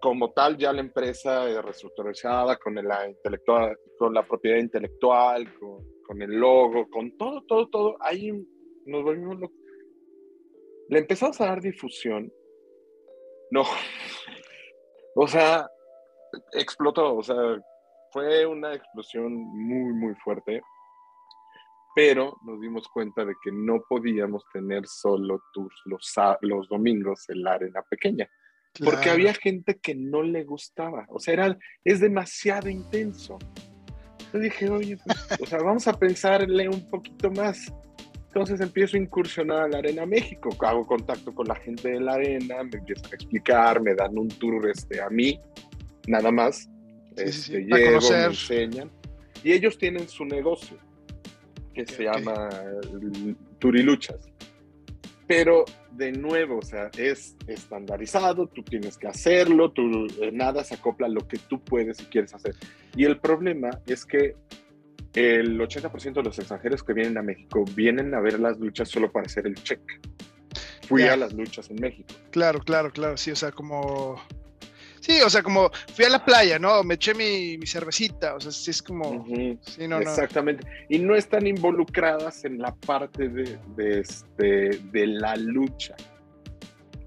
Como 0.00 0.32
tal, 0.32 0.56
ya 0.56 0.72
la 0.72 0.80
empresa 0.80 1.44
reestructurizada 1.60 2.56
con 2.56 2.74
la, 2.76 3.06
intelectual, 3.06 3.76
con 3.98 4.14
la 4.14 4.26
propiedad 4.26 4.56
intelectual, 4.56 5.52
con 5.58 5.84
con 6.10 6.20
el 6.22 6.40
logo, 6.40 6.90
con 6.90 7.16
todo, 7.16 7.40
todo, 7.46 7.68
todo, 7.68 7.96
ahí 8.00 8.32
nos 8.84 9.04
volvimos 9.04 9.38
locos. 9.38 9.56
Le 10.88 10.98
empezamos 10.98 11.40
a 11.40 11.46
dar 11.46 11.60
difusión. 11.60 12.32
No. 13.50 13.62
O 15.16 15.26
sea, 15.26 15.68
explotó, 16.52 17.16
o 17.16 17.22
sea, 17.22 17.34
fue 18.12 18.46
una 18.46 18.74
explosión 18.74 19.34
muy, 19.34 19.92
muy 19.92 20.14
fuerte. 20.14 20.62
Pero 21.94 22.38
nos 22.44 22.60
dimos 22.60 22.88
cuenta 22.88 23.24
de 23.24 23.34
que 23.42 23.50
no 23.50 23.82
podíamos 23.88 24.44
tener 24.52 24.86
solo 24.86 25.42
tours 25.52 25.74
los, 25.86 26.14
los 26.42 26.68
domingos 26.68 27.28
en 27.28 27.42
la 27.42 27.54
arena 27.54 27.82
pequeña. 27.82 28.28
Porque 28.84 29.10
había 29.10 29.34
gente 29.34 29.78
que 29.80 29.94
no 29.94 30.22
le 30.22 30.44
gustaba. 30.44 31.04
O 31.08 31.18
sea, 31.18 31.34
era, 31.34 31.58
es 31.84 32.00
demasiado 32.00 32.68
intenso. 32.68 33.38
Yo 34.32 34.38
dije, 34.38 34.68
oye, 34.68 34.96
pues, 35.04 35.40
o 35.40 35.46
sea, 35.46 35.58
vamos 35.58 35.88
a 35.88 35.98
pensarle 35.98 36.68
un 36.68 36.88
poquito 36.88 37.30
más. 37.32 37.72
Entonces 38.28 38.60
empiezo 38.60 38.96
a 38.96 39.00
incursionar 39.00 39.62
a 39.64 39.68
la 39.68 39.78
Arena 39.78 40.06
México, 40.06 40.50
hago 40.60 40.86
contacto 40.86 41.34
con 41.34 41.48
la 41.48 41.56
gente 41.56 41.90
de 41.90 42.00
la 42.00 42.12
Arena, 42.12 42.62
me 42.62 42.78
empiezan 42.78 43.10
a 43.10 43.14
explicar, 43.16 43.82
me 43.82 43.92
dan 43.92 44.16
un 44.16 44.28
tour 44.28 44.70
este, 44.70 45.02
a 45.02 45.10
mí, 45.10 45.40
nada 46.06 46.30
más. 46.30 46.70
Este, 47.16 47.64
llego, 47.64 48.00
me 48.08 48.24
enseñan. 48.26 48.88
Y 49.42 49.50
ellos 49.50 49.76
tienen 49.78 50.08
su 50.08 50.24
negocio, 50.24 50.78
que 51.74 51.86
se 51.86 52.04
llama 52.04 52.48
Turiluchas. 53.58 54.28
Pero 55.26 55.64
de 55.92 56.10
nuevo, 56.10 56.58
o 56.58 56.62
sea, 56.62 56.90
es 56.96 57.36
estandarizado, 57.46 58.48
tú 58.48 58.62
tienes 58.62 58.98
que 58.98 59.06
hacerlo, 59.06 59.70
tú, 59.70 60.06
eh, 60.20 60.30
nada 60.32 60.64
se 60.64 60.74
acopla 60.74 61.06
a 61.06 61.10
lo 61.10 61.26
que 61.28 61.38
tú 61.38 61.62
puedes 61.62 62.00
y 62.00 62.04
quieres 62.06 62.34
hacer. 62.34 62.56
Y 62.96 63.04
el 63.04 63.20
problema 63.20 63.70
es 63.86 64.04
que 64.04 64.34
el 65.14 65.60
80% 65.60 66.14
de 66.14 66.22
los 66.22 66.38
extranjeros 66.38 66.82
que 66.82 66.92
vienen 66.94 67.18
a 67.18 67.22
México 67.22 67.64
vienen 67.74 68.14
a 68.14 68.20
ver 68.20 68.40
las 68.40 68.58
luchas 68.58 68.88
solo 68.88 69.10
para 69.10 69.26
hacer 69.26 69.46
el 69.46 69.54
check. 69.54 69.80
Fui 70.88 71.02
a 71.02 71.16
las 71.16 71.32
luchas 71.32 71.70
en 71.70 71.76
México. 71.76 72.12
Claro, 72.30 72.60
claro, 72.60 72.90
claro, 72.90 73.16
sí, 73.16 73.30
o 73.30 73.36
sea, 73.36 73.52
como... 73.52 74.20
Sí, 75.00 75.20
o 75.22 75.30
sea, 75.30 75.42
como 75.42 75.70
fui 75.94 76.04
a 76.04 76.10
la 76.10 76.24
playa, 76.24 76.58
¿no? 76.58 76.82
Me 76.84 76.94
eché 76.94 77.14
mi, 77.14 77.58
cervecita, 77.66 78.34
o 78.34 78.40
sea, 78.40 78.52
sí 78.52 78.70
es 78.70 78.82
como... 78.82 79.26
sí, 79.62 79.88
no, 79.88 79.98
Exactamente. 79.98 80.66
Y 80.88 80.98
no 80.98 81.14
están 81.14 81.46
involucradas 81.46 82.44
en 82.44 82.58
la 82.58 82.74
parte 82.74 83.28
de, 83.28 83.58
de, 83.76 84.00
este, 84.00 84.78
de 84.92 85.06
la 85.06 85.36
lucha 85.36 85.96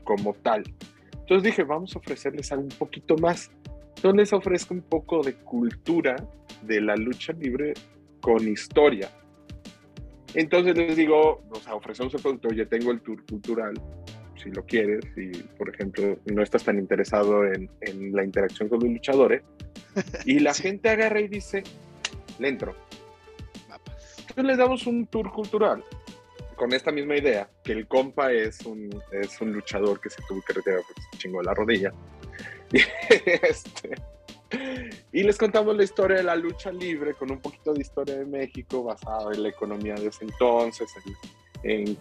como 0.04 0.34
tal. 0.34 0.64
Entonces 1.12 1.44
dije, 1.44 1.64
vamos 1.64 1.96
a 1.96 2.00
ofrecerles 2.00 2.52
algo 2.52 2.64
un 2.64 2.78
poquito 2.78 3.16
más. 3.18 3.52
Entonces 3.96 4.16
les 4.16 4.34
ofrezco 4.34 4.74
un 4.74 4.82
poco 4.82 5.22
de 5.22 5.36
cultura 5.36 6.16
de 6.64 6.82
la 6.82 6.96
lucha 6.96 7.32
libre 7.34 7.74
con 8.22 8.48
historia. 8.48 9.10
Entonces 10.34 10.76
les 10.76 10.96
digo, 10.96 11.44
o 11.50 11.56
sea, 11.56 11.76
ofrecemos 11.76 12.14
el 12.16 12.22
producto, 12.22 12.48
oye, 12.50 12.66
tengo 12.66 12.92
el 12.92 13.02
tour 13.02 13.24
cultural, 13.26 13.74
si 14.44 14.52
lo 14.52 14.66
quieres, 14.66 15.06
si 15.16 15.32
por 15.58 15.70
ejemplo 15.70 16.18
no 16.26 16.44
estás 16.44 16.64
tan 16.64 16.78
interesado 16.78 17.46
en, 17.46 17.70
en 17.82 18.14
la 18.14 18.24
interacción 18.24 18.70
con 18.70 18.80
los 18.80 18.90
luchadores, 18.90 19.44
y 20.26 20.40
la 20.40 20.54
gente 20.54 20.90
agarra 20.90 21.22
y 21.22 21.28
dice, 21.28 21.64
le 22.40 22.50
entro. 22.50 22.76
Entonces 24.20 24.46
les 24.46 24.58
damos 24.58 24.88
un 24.88 25.06
tour 25.08 25.32
cultural 25.32 25.84
con 26.56 26.74
esta 26.74 26.92
misma 26.92 27.18
idea, 27.18 27.50
que 27.64 27.74
el 27.74 27.88
compa 27.88 28.32
es 28.32 28.66
un, 28.66 28.90
es 29.12 29.40
un 29.42 29.52
luchador 29.52 30.00
que 30.00 30.10
se 30.10 30.22
tuvo 30.28 30.42
que 30.42 30.54
retirar 30.54 30.82
porque 30.88 31.02
se 31.12 31.18
chingó 31.18 31.42
la 31.42 31.54
rodilla. 31.54 31.92
Y 32.72 32.78
este, 33.44 33.96
y 35.12 35.24
les 35.24 35.38
contamos 35.38 35.76
la 35.76 35.84
historia 35.84 36.18
de 36.18 36.24
la 36.24 36.36
lucha 36.36 36.72
libre 36.72 37.14
con 37.16 37.32
un 37.32 37.40
poquito 37.40 37.74
de 37.74 37.82
historia 37.82 38.16
de 38.16 38.26
México 38.26 38.84
basado 38.84 39.32
en 39.32 39.44
la 39.44 39.50
economía 39.50 39.96
de 39.96 40.08
ese 40.08 40.26
entonces, 40.26 40.90
en, 41.06 41.14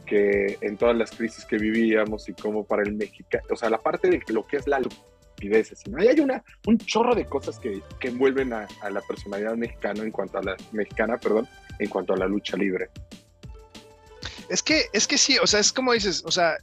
que 0.06 0.58
en 0.60 0.76
todas 0.76 0.96
las 0.96 1.12
crisis 1.12 1.44
que 1.44 1.56
vivíamos 1.56 2.28
y 2.28 2.32
cómo 2.32 2.64
para 2.64 2.82
el 2.82 2.94
mexicano, 2.94 3.44
o 3.50 3.56
sea, 3.56 3.70
la 3.70 3.78
parte 3.78 4.10
de 4.10 4.20
lo 4.28 4.46
que 4.46 4.56
es 4.56 4.66
la 4.66 4.80
liquidez, 4.80 5.72
hay, 5.96 6.08
hay 6.08 6.20
una, 6.20 6.42
un 6.66 6.78
chorro 6.78 7.14
de 7.14 7.26
cosas 7.26 7.58
que, 7.58 7.80
que 8.00 8.08
envuelven 8.08 8.52
a, 8.52 8.66
la 8.90 9.00
personalidad 9.02 9.54
mexicana 9.54 10.02
en 10.02 10.10
cuanto 10.10 10.38
a 10.38 10.42
la 10.42 10.56
mexicana, 10.72 11.18
perdón, 11.18 11.48
en 11.78 11.88
cuanto 11.88 12.12
a 12.12 12.16
la 12.16 12.26
lucha 12.26 12.56
libre. 12.56 12.90
Es 14.48 14.62
que, 14.62 14.86
es 14.92 15.06
que 15.06 15.16
sí, 15.16 15.38
o 15.40 15.46
sea, 15.46 15.60
es 15.60 15.72
como 15.72 15.92
dices, 15.92 16.22
o 16.26 16.30
sea, 16.30 16.56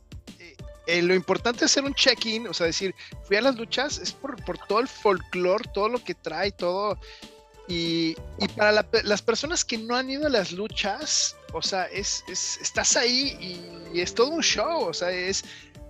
eh, 0.89 1.03
lo 1.03 1.13
importante 1.13 1.65
es 1.65 1.71
hacer 1.71 1.83
un 1.83 1.93
check-in, 1.93 2.47
o 2.47 2.53
sea, 2.53 2.65
decir, 2.65 2.95
fui 3.23 3.37
a 3.37 3.41
las 3.41 3.55
luchas, 3.55 3.99
es 3.99 4.11
por, 4.11 4.35
todo 4.67 4.79
el 4.79 4.87
folclore, 4.87 5.69
todo 5.71 5.87
lo 5.87 6.03
que 6.03 6.15
trae, 6.15 6.51
todo. 6.51 6.99
Y, 7.69 8.15
para 8.57 8.83
las 9.03 9.21
personas 9.21 9.63
que 9.63 9.77
no 9.77 9.95
han 9.95 10.09
ido 10.09 10.25
a 10.25 10.29
las 10.29 10.51
luchas, 10.51 11.37
o 11.53 11.61
sea, 11.61 11.85
es, 11.85 12.23
estás 12.27 12.97
ahí 12.97 13.61
y, 13.93 14.01
es 14.01 14.13
todo 14.15 14.29
un 14.31 14.41
show, 14.41 14.85
o 14.85 14.93
sea, 14.93 15.11
es, 15.11 15.45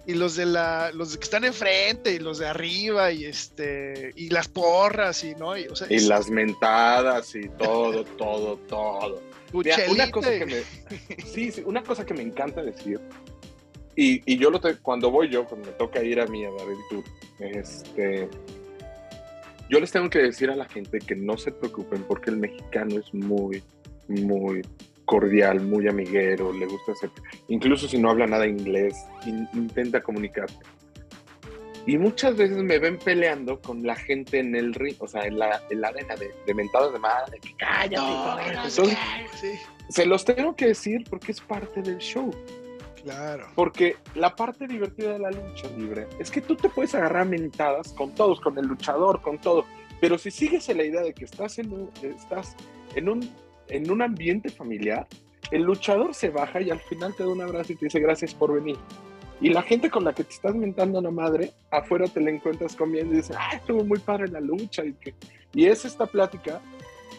y 0.06 0.14
los 0.14 0.36
de 0.36 0.46
la 0.46 0.92
los 0.94 1.16
que 1.16 1.24
están 1.24 1.46
enfrente 1.46 2.14
y 2.14 2.20
los 2.20 2.40
de 2.40 2.48
arriba 2.48 3.12
y 3.12 3.26
este 3.26 4.12
y 4.16 4.30
las 4.30 4.48
porras 4.48 5.24
y 5.24 5.36
no 5.36 5.56
y, 5.56 5.68
las 5.90 6.30
mentadas 6.30 7.36
y 7.36 7.48
todo 7.50 8.04
todo 8.18 8.58
todo. 8.68 9.22
Una 9.54 10.12
cosa 10.12 10.32
que 10.32 10.46
me 10.46 11.24
sí, 11.26 11.52
sí, 11.52 11.64
una 11.66 11.84
cosa 11.84 12.06
que 12.06 12.14
me 12.14 12.24
encanta 12.24 12.62
decir 12.62 13.00
y, 14.02 14.38
yo 14.38 14.50
lo 14.50 14.62
cuando 14.82 15.12
voy 15.12 15.30
yo, 15.30 15.46
cuando 15.46 15.68
me 15.68 15.74
toca 15.74 16.02
ir 16.02 16.22
a 16.22 16.26
mí 16.28 16.46
a 16.46 16.52
David 16.52 16.78
Tour, 16.90 17.04
este, 17.40 18.30
yo 19.70 19.80
les 19.80 19.92
tengo 19.92 20.10
que 20.10 20.20
decir 20.20 20.50
a 20.50 20.56
la 20.56 20.66
gente 20.66 21.00
que 21.00 21.16
no 21.16 21.38
se 21.38 21.52
preocupen 21.52 22.04
porque 22.04 22.32
el 22.32 22.38
mexicano 22.38 23.00
es 23.00 23.14
muy, 23.14 23.64
muy 24.08 24.62
cordial, 25.06 25.62
muy 25.62 25.88
amiguero, 25.88 26.54
le 26.54 26.66
gusta 26.66 26.92
hacer, 26.92 27.10
incluso 27.48 27.88
si 27.88 27.98
no 27.98 28.12
habla 28.12 28.28
nada 28.28 28.48
inglés, 28.48 28.96
intenta 29.54 30.02
comunicarse. 30.02 30.60
Y 31.86 31.98
muchas 31.98 32.36
veces 32.36 32.58
me 32.58 32.78
ven 32.78 33.00
peleando 33.00 33.60
con 33.60 33.82
la 33.84 33.96
gente 33.96 34.40
en 34.40 34.56
el 34.56 34.74
ring, 34.76 34.96
o 35.00 35.08
sea, 35.08 35.24
en 35.24 35.40
la, 35.40 35.64
en 35.70 35.82
la 35.82 35.88
arena 35.88 36.16
de, 36.16 36.30
de 36.46 36.54
mentadas 36.54 36.94
de 36.94 37.00
madre, 37.00 37.40
que 37.40 37.56
cállate. 37.58 38.70
Se 39.90 40.06
los 40.06 40.24
tengo 40.24 40.56
que 40.56 40.68
decir 40.68 41.04
porque 41.10 41.32
es 41.32 41.42
parte 41.42 41.82
del 41.82 41.98
show. 41.98 42.32
Claro. 43.04 43.48
Porque 43.56 43.96
la 44.16 44.36
parte 44.36 44.68
divertida 44.68 45.14
de 45.14 45.20
la 45.20 45.32
lucha 45.32 45.68
libre 45.78 46.08
es 46.20 46.30
que 46.30 46.42
tú 46.42 46.56
te 46.56 46.70
puedes 46.70 46.94
agarrar 46.96 47.28
mentadas 47.28 47.94
con 47.94 48.14
todos, 48.14 48.40
con 48.42 48.58
el 48.58 48.66
luchador, 48.66 49.22
con 49.22 49.38
todo. 49.38 49.66
Pero 50.02 50.18
si 50.18 50.32
sigues 50.32 50.70
en 50.70 50.78
la 50.78 50.84
idea 50.84 51.02
de 51.02 51.14
que 51.14 51.26
estás 51.26 51.60
en 51.60 51.72
un, 51.72 51.90
estás 52.02 52.56
en 52.96 53.10
un, 53.10 53.30
en 53.68 53.92
un 53.92 54.02
ambiente 54.02 54.50
familiar, 54.50 55.08
el 55.52 55.64
luchador 55.64 56.14
se 56.14 56.30
baja 56.30 56.62
y 56.62 56.70
al 56.70 56.80
final 56.82 57.16
te 57.16 57.24
da 57.24 57.30
un 57.30 57.42
abrazo 57.42 57.74
y 57.74 57.76
te 57.76 57.86
dice 57.86 58.00
gracias 58.00 58.34
por 58.34 58.54
venir. 58.54 58.78
Y 59.42 59.50
la 59.50 59.62
gente 59.62 59.90
con 59.90 60.04
la 60.04 60.14
que 60.14 60.24
te 60.24 60.34
estás 60.34 60.54
mentando 60.54 61.00
a 61.00 61.02
la 61.02 61.12
madre, 61.12 61.54
afuera 61.72 62.08
te 62.08 62.20
la 62.20 62.30
encuentras 62.30 62.76
comiendo 62.76 63.14
y 63.14 63.18
dices, 63.18 63.36
ah, 63.40 63.56
estuvo 63.56 63.84
muy 63.86 64.00
padre 64.00 64.28
la 64.28 64.42
lucha. 64.42 64.84
Y, 64.84 64.94
que, 64.94 65.14
y 65.54 65.66
es 65.66 65.86
esta 65.86 66.06
plática 66.06 66.60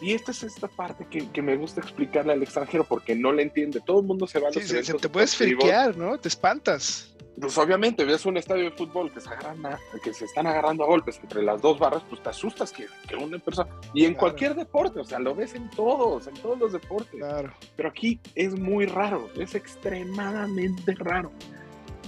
y 0.01 0.13
esta 0.13 0.31
es 0.31 0.41
esta 0.41 0.67
parte 0.67 1.05
que, 1.09 1.29
que, 1.29 1.41
me 1.43 1.55
gusta 1.55 1.79
explicarle 1.79 2.33
al 2.33 2.41
extranjero 2.41 2.83
porque 2.83 3.15
no 3.15 3.31
le 3.31 3.43
entiende. 3.43 3.81
Todo 3.81 3.99
el 3.99 4.07
mundo 4.07 4.25
se 4.25 4.39
va 4.39 4.47
a 4.47 4.51
los 4.51 4.63
sí, 4.63 4.93
Te 4.99 5.09
puedes 5.09 5.35
friquear, 5.35 5.95
¿no? 5.95 6.17
Te 6.17 6.27
espantas. 6.27 7.13
Pues 7.39 7.57
obviamente 7.57 8.03
ves 8.03 8.25
un 8.25 8.35
estadio 8.37 8.65
de 8.65 8.71
fútbol 8.71 9.11
que 9.11 9.21
se, 9.21 9.29
agarran 9.29 9.77
que 10.03 10.13
se 10.13 10.25
están 10.25 10.47
agarrando 10.47 10.83
a 10.83 10.87
golpes 10.87 11.19
entre 11.21 11.43
las 11.43 11.61
dos 11.61 11.79
barras, 11.79 12.03
pues 12.09 12.21
te 12.21 12.29
asustas 12.29 12.71
que, 12.71 12.87
que 13.07 13.15
una 13.15 13.39
persona... 13.39 13.69
Y 13.93 14.05
en 14.05 14.15
cualquier 14.15 14.53
deporte, 14.55 14.99
o 14.99 15.03
sea, 15.03 15.19
lo 15.19 15.33
ves 15.33 15.55
en 15.55 15.69
todos, 15.69 16.27
en 16.27 16.33
todos 16.35 16.59
los 16.59 16.73
deportes. 16.73 17.19
Claro. 17.19 17.53
Pero 17.75 17.89
aquí 17.89 18.19
es 18.35 18.59
muy 18.59 18.85
raro, 18.87 19.29
es 19.39 19.55
extremadamente 19.55 20.93
raro. 20.95 21.31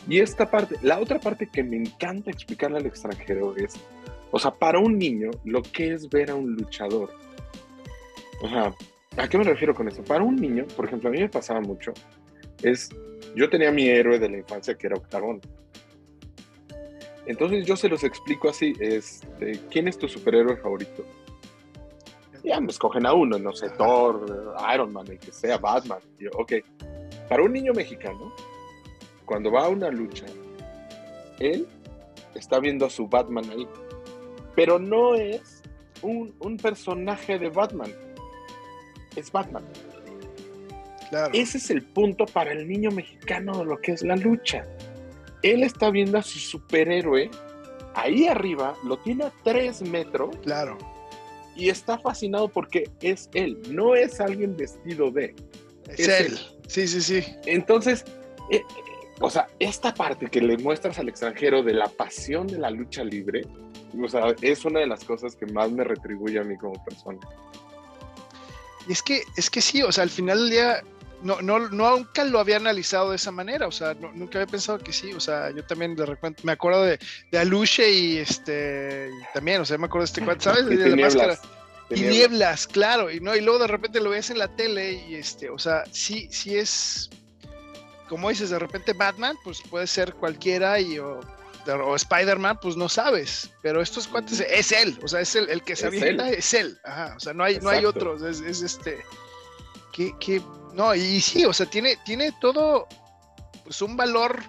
Y 0.08 0.20
esta 0.20 0.50
parte, 0.50 0.78
la 0.82 1.00
otra 1.00 1.20
parte 1.20 1.48
que 1.48 1.64
me 1.64 1.78
encanta 1.78 2.32
explicarle 2.32 2.80
al 2.80 2.86
extranjero 2.86 3.56
es, 3.56 3.76
o 4.32 4.40
sea, 4.40 4.52
para 4.52 4.80
un 4.80 4.98
niño, 4.98 5.32
lo 5.46 5.62
que 5.62 5.94
es 5.94 6.10
ver 6.10 6.32
a 6.32 6.36
un 6.36 6.56
luchador 6.56 7.24
o 8.44 8.50
sea, 8.50 8.76
¿a 9.16 9.28
qué 9.30 9.38
me 9.38 9.46
refiero 9.46 9.74
con 9.74 9.88
esto? 9.88 10.04
Para 10.04 10.22
un 10.22 10.36
niño, 10.36 10.66
por 10.76 10.86
ejemplo, 10.86 11.08
a 11.08 11.14
mí 11.14 11.20
me 11.20 11.30
pasaba 11.30 11.62
mucho, 11.62 11.94
es, 12.62 12.90
yo 13.36 13.50
tenía 13.50 13.72
mi 13.72 13.88
héroe 13.88 14.20
de 14.20 14.30
la 14.30 14.38
infancia 14.38 14.76
que 14.76 14.88
era 14.88 14.98
Octagón. 14.98 15.40
Entonces 17.26 17.66
yo 17.66 17.78
se 17.78 17.88
los 17.88 18.04
explico 18.04 18.50
así, 18.50 18.74
este, 18.82 19.62
¿quién 19.72 19.88
es 19.88 19.98
tu 19.98 20.10
superhéroe 20.10 20.58
favorito? 20.58 21.06
Ya 22.44 22.60
me 22.60 22.68
escogen 22.68 23.06
a 23.06 23.14
uno, 23.14 23.40
no 23.40 23.54
sé, 23.54 23.70
Thor, 23.78 24.56
Iron 24.74 24.92
Man, 24.92 25.08
el 25.10 25.20
que 25.20 25.32
sea, 25.32 25.58
Batman. 25.58 26.00
yo, 26.20 26.30
ok, 26.34 26.52
para 27.30 27.44
un 27.44 27.54
niño 27.54 27.72
mexicano, 27.72 28.34
cuando 29.24 29.50
va 29.54 29.68
a 29.68 29.70
una 29.70 29.90
lucha, 29.90 30.26
él 31.40 31.66
está 32.36 32.60
viendo 32.60 32.86
a 32.86 32.90
su 32.90 33.08
Batman 33.08 33.50
ahí, 33.50 33.66
pero 34.54 34.80
no 34.80 35.16
es 35.16 35.64
un, 36.02 36.36
un 36.40 36.58
personaje 36.58 37.40
de 37.40 37.48
Batman, 37.48 37.94
es 39.16 39.32
Batman. 39.32 39.64
Claro. 41.10 41.32
Ese 41.34 41.58
es 41.58 41.70
el 41.70 41.84
punto 41.84 42.26
para 42.26 42.52
el 42.52 42.68
niño 42.68 42.92
mexicano 42.92 43.60
de 43.60 43.66
lo 43.66 43.78
que 43.80 43.92
es 43.92 44.04
la 44.04 44.16
lucha. 44.16 44.66
Él 45.44 45.64
está 45.64 45.92
viendo 45.92 46.18
a 46.18 46.24
su 46.24 46.40
superhéroe 46.40 47.30
ahí 47.96 48.28
arriba, 48.28 48.76
lo 48.84 48.98
tiene 48.98 49.26
a 49.26 49.34
tres 49.44 49.82
metros. 49.82 50.36
Claro. 50.38 50.78
Y 51.56 51.70
está 51.70 51.98
fascinado 52.00 52.48
porque 52.48 52.90
es 53.02 53.30
él, 53.34 53.60
no 53.70 53.96
es 53.96 54.20
alguien 54.20 54.56
vestido 54.58 55.12
de. 55.12 55.36
Es, 55.98 56.08
él. 56.08 56.40
Sí, 56.68 56.88
sí, 56.88 57.02
sí. 57.02 57.24
Entonces, 57.46 58.06
eh, 58.50 58.58
eh, 58.58 58.64
o 59.22 59.30
sea, 59.30 59.48
esta 59.60 59.94
parte 59.94 60.28
que 60.28 60.42
le 60.42 60.58
muestras 60.58 60.98
al 60.98 61.10
extranjero 61.10 61.62
de 61.62 61.74
la 61.74 61.88
pasión 61.88 62.48
de 62.48 62.58
la 62.58 62.72
lucha 62.72 63.04
libre, 63.04 63.44
o 64.02 64.10
sea, 64.10 64.34
es 64.42 64.66
una 64.66 64.80
de 64.80 64.88
las 64.88 65.04
cosas 65.04 65.36
que 65.36 65.46
más 65.46 65.72
me 65.72 65.84
retribuye 65.84 66.40
a 66.40 66.44
mí 66.44 66.58
como 66.58 66.84
persona. 66.84 67.20
Y 68.88 68.94
es 68.94 69.02
que, 69.02 69.24
es 69.36 69.50
que 69.50 69.62
sí, 69.62 69.82
o 69.82 69.92
sea, 69.92 70.04
al 70.04 70.10
final 70.10 70.40
del 70.40 70.50
día, 70.50 70.84
no, 71.22 71.42
no, 71.42 71.60
nunca 71.70 72.24
lo 72.26 72.40
había 72.40 72.58
analizado 72.58 73.12
de 73.12 73.16
esa 73.16 73.32
manera, 73.32 73.68
o 73.68 73.72
sea, 73.72 73.94
nunca 73.94 74.40
había 74.40 74.52
pensado 74.52 74.78
que 74.80 74.92
sí, 74.92 75.14
o 75.14 75.20
sea, 75.20 75.52
yo 75.52 75.64
también 75.66 75.96
de 75.96 76.06
repente 76.06 76.42
me 76.44 76.52
acuerdo 76.52 76.84
de, 76.84 77.00
de 77.32 77.38
Aluche 77.38 77.90
y 77.90 78.18
este, 78.18 79.10
también, 79.34 79.62
o 79.62 79.66
sea, 79.66 79.78
me 79.78 79.86
acuerdo 79.86 80.04
de 80.04 80.12
este 80.12 80.22
cuate, 80.22 80.44
¿sabes? 80.44 80.66
De, 80.68 80.90
la 80.90 80.96
máscara. 80.98 81.40
tinieblas, 81.88 82.68
claro, 82.68 83.10
y 83.10 83.20
no, 83.20 83.36
y 83.36 83.42
luego 83.42 83.60
de 83.60 83.68
repente 83.68 84.02
lo 84.02 84.10
ves 84.10 84.30
en 84.30 84.40
la 84.40 84.54
tele 84.54 84.94
y 84.94 85.16
este, 85.16 85.50
o 85.50 85.58
sea, 85.58 85.84
sí, 85.92 86.28
sí 86.30 86.58
es, 86.58 87.10
como 88.10 88.30
dices, 88.30 88.50
de 88.50 88.60
repente 88.60 88.94
Batman, 88.94 89.38
pues 89.44 89.62
puede 89.62 89.88
ser 89.88 90.14
cualquiera 90.16 90.80
y 90.80 91.00
o, 91.00 91.22
Spider-Man, 91.96 92.60
pues 92.62 92.76
no 92.76 92.90
sabes, 92.90 93.52
pero 93.62 93.82
estos 93.82 94.08
cuates 94.08 94.40
es 94.40 94.72
él, 94.72 95.00
o 95.04 95.08
sea, 95.08 95.22
es 95.22 95.36
el, 95.36 95.50
el 95.50 95.64
que 95.64 95.76
se 95.76 95.88
avienta, 95.88 96.30
es 96.30 96.54
él, 96.54 96.80
ajá, 96.84 97.14
o 97.16 97.20
sea, 97.20 97.34
no 97.34 97.44
hay, 97.44 97.60
no 97.60 97.70
hay 97.70 97.86
otros, 97.86 98.22
es, 98.22 98.42
es 98.42 98.62
este, 98.62 99.04
que, 99.92 100.14
que, 100.20 100.42
no, 100.74 100.94
y 100.96 101.22
sí, 101.22 101.46
o 101.46 101.54
sea, 101.54 101.66
tiene, 101.66 101.98
tiene 102.06 102.34
todo, 102.42 102.88
pues 103.64 103.82
un 103.82 103.96
valor, 103.96 104.42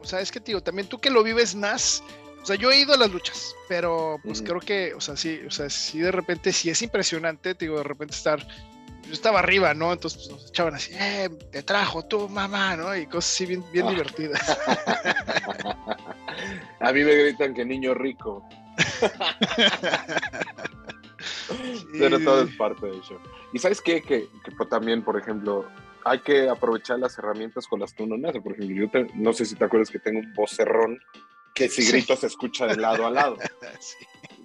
o 0.00 0.04
sea, 0.04 0.20
es 0.20 0.30
que, 0.30 0.40
tío, 0.40 0.62
también 0.62 0.88
tú 0.88 0.98
que 0.98 1.10
lo 1.10 1.22
vives 1.22 1.54
más, 1.54 2.02
o 2.42 2.46
sea, 2.46 2.56
yo 2.56 2.70
he 2.70 2.78
ido 2.78 2.94
a 2.94 2.96
las 2.96 3.10
luchas, 3.10 3.54
pero 3.68 4.18
pues 4.22 4.40
creo 4.40 4.60
que, 4.60 4.94
o 4.94 5.00
sea, 5.00 5.16
sí, 5.16 5.40
o 5.46 5.50
sea, 5.50 5.68
sí 5.68 5.98
de 5.98 6.12
repente 6.12 6.52
sí 6.52 6.70
es 6.70 6.80
impresionante, 6.80 7.54
digo, 7.54 7.78
de 7.78 7.82
repente 7.82 8.14
estar, 8.14 8.46
yo 9.06 9.12
estaba 9.12 9.40
arriba, 9.40 9.74
¿no? 9.74 9.92
Entonces 9.92 10.26
pues, 10.26 10.30
nos 10.30 10.48
echaban 10.48 10.74
así, 10.74 10.92
eh, 10.94 11.28
te 11.50 11.62
trajo 11.62 12.04
tu 12.04 12.28
mamá, 12.28 12.76
¿no? 12.76 12.96
Y 12.96 13.06
cosas 13.06 13.32
así 13.32 13.46
bien, 13.46 13.64
bien 13.72 13.86
ah. 13.86 13.90
divertidas. 13.90 14.58
a 16.80 16.92
mí 16.92 17.04
me 17.04 17.14
gritan 17.14 17.54
que 17.54 17.64
niño 17.64 17.94
rico. 17.94 18.46
Pero 21.98 22.18
todo 22.20 22.42
es 22.42 22.54
parte 22.56 22.86
de 22.86 22.98
eso. 22.98 23.20
Y 23.52 23.58
sabes 23.58 23.80
qué? 23.80 24.02
Que, 24.02 24.28
que 24.44 24.64
también, 24.66 25.02
por 25.02 25.18
ejemplo, 25.18 25.66
hay 26.04 26.20
que 26.20 26.48
aprovechar 26.48 26.98
las 26.98 27.18
herramientas 27.18 27.66
con 27.66 27.80
las 27.80 27.92
que 27.92 28.02
uno 28.02 28.16
nace. 28.16 28.40
Por 28.40 28.52
ejemplo, 28.52 28.76
yo 28.76 28.90
no 29.14 29.32
sé 29.32 29.44
si 29.44 29.56
te 29.56 29.64
acuerdas 29.64 29.90
que 29.90 29.98
tengo 29.98 30.20
un 30.20 30.32
vocerrón 30.34 31.00
que 31.54 31.68
si 31.68 31.90
grito 31.90 32.14
se 32.14 32.26
escucha 32.26 32.66
de 32.66 32.76
lado 32.76 33.06
a 33.06 33.10
lado. 33.10 33.36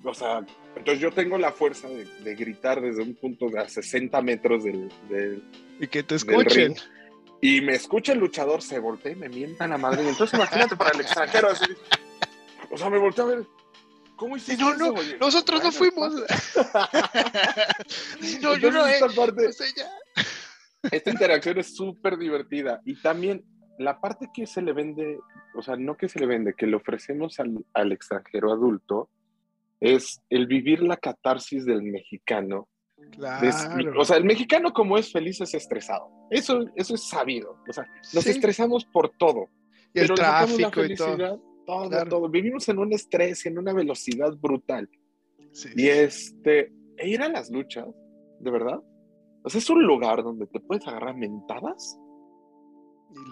O 0.03 0.15
sea, 0.15 0.43
entonces 0.75 0.99
yo 0.99 1.11
tengo 1.11 1.37
la 1.37 1.51
fuerza 1.51 1.87
de, 1.87 2.35
gritar 2.35 2.81
desde 2.81 3.03
un 3.03 3.15
punto 3.15 3.49
de 3.49 3.59
a 3.59 3.69
60 3.69 4.21
metros 4.21 4.63
del, 4.63 4.89
y 5.79 5.87
que 5.87 6.03
te 6.03 6.15
escuchen. 6.15 6.75
y 7.41 7.61
me 7.61 7.73
escucha 7.73 8.13
el 8.13 8.19
luchador, 8.19 8.61
se 8.61 8.79
voltea 8.79 9.11
y 9.11 9.15
me 9.15 9.29
mienta 9.29 9.67
la 9.67 9.77
madre. 9.77 10.07
Entonces 10.07 10.37
imagínate 10.37 10.75
para 10.75 10.91
el 10.91 11.01
extranjero 11.01 11.49
así. 11.49 11.65
O 12.71 12.77
sea, 12.77 12.89
me 12.89 12.97
volteé 12.97 13.23
a 13.23 13.27
ver. 13.27 13.45
¿Cómo 14.15 14.37
hiciste 14.37 14.61
no, 14.63 14.75
no, 14.75 14.93
nosotros 15.19 15.63
no 15.63 15.71
fuimos. 15.71 16.13
no, 18.41 18.55
yo 18.57 18.71
no, 18.71 18.85
esta, 18.85 19.07
parte, 19.09 19.49
esta 20.91 21.09
interacción 21.09 21.57
es 21.57 21.75
súper 21.75 22.17
divertida. 22.17 22.81
Y 22.85 23.01
también 23.01 23.43
la 23.79 23.99
parte 23.99 24.29
que 24.33 24.45
se 24.45 24.61
le 24.61 24.73
vende, 24.73 25.19
o 25.55 25.61
sea, 25.61 25.75
no 25.75 25.97
que 25.97 26.07
se 26.07 26.19
le 26.19 26.27
vende, 26.27 26.53
que 26.53 26.67
le 26.67 26.75
ofrecemos 26.75 27.39
al, 27.39 27.91
extranjero 27.91 28.51
adulto, 28.51 29.09
es 29.81 30.21
el 30.29 30.47
vivir 30.47 30.81
la 30.81 30.95
catarsis 30.95 31.65
del 31.65 31.83
mexicano. 31.83 32.69
Claro. 33.11 33.49
o 33.99 34.05
sea, 34.05 34.17
el 34.17 34.23
mexicano 34.23 34.71
como 34.71 34.97
es 34.97 35.11
feliz 35.11 35.41
es 35.41 35.53
estresado. 35.53 36.07
Eso, 36.29 36.65
eso 36.75 36.95
es 36.95 37.03
sabido. 37.09 37.57
O 37.67 37.73
sea, 37.73 37.85
nos 38.13 38.25
estresamos 38.27 38.85
por 38.85 39.09
todo. 39.09 39.47
Y 39.93 39.99
el 39.99 40.13
tráfico 40.13 40.85
y 40.85 40.95
todo. 40.95 41.41
Todo, 41.65 42.29
Vivimos 42.29 42.69
en 42.69 42.79
un 42.79 42.93
estrés, 42.93 43.45
en 43.45 43.57
una 43.57 43.73
velocidad 43.73 44.33
brutal. 44.37 44.89
y 45.75 45.87
este, 45.87 46.71
e 46.97 47.09
ir 47.09 47.21
a 47.21 47.29
las 47.29 47.49
luchas, 47.49 47.87
de 48.39 48.51
verdad. 48.51 48.79
O 49.43 49.49
sea, 49.49 49.59
es 49.59 49.69
un 49.69 49.83
lugar 49.83 50.23
donde 50.23 50.47
te 50.47 50.59
puedes 50.59 50.87
agarrar 50.87 51.17
mentadas 51.17 51.97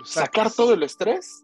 sacar 0.03 0.51
todo 0.51 0.73
el 0.73 0.83
estrés 0.83 1.43